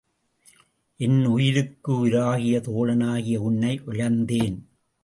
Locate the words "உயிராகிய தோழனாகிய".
1.99-3.37